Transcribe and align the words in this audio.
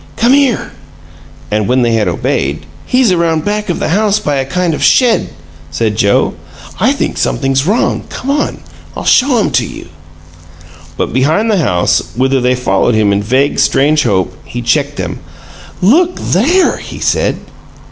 "Come 0.17 0.33
here!" 0.33 0.71
And, 1.51 1.67
when 1.67 1.83
they 1.83 1.93
had 1.93 2.07
obeyed, 2.07 2.65
"He's 2.87 3.11
around 3.11 3.45
back 3.45 3.69
of 3.69 3.77
the 3.77 3.89
house 3.89 4.17
by 4.19 4.37
a 4.37 4.45
kind 4.45 4.73
of 4.73 4.83
shed," 4.83 5.29
said 5.69 5.95
Joe. 5.95 6.33
"I 6.79 6.91
think 6.91 7.19
something's 7.19 7.67
wrong. 7.67 8.05
Come 8.09 8.31
on, 8.31 8.63
I'll 8.97 9.05
show 9.05 9.37
him 9.37 9.51
to 9.51 9.63
you." 9.63 9.89
But 10.97 11.13
behind 11.13 11.51
the 11.51 11.57
house, 11.59 12.01
whither 12.15 12.41
they 12.41 12.55
followed 12.55 12.95
him 12.95 13.13
in 13.13 13.21
vague, 13.21 13.59
strange 13.59 14.01
hope, 14.01 14.35
he 14.43 14.63
checked 14.63 14.95
them. 14.95 15.19
"LOOK 15.83 16.19
THERE!" 16.19 16.77
he 16.77 16.97
said. 16.97 17.37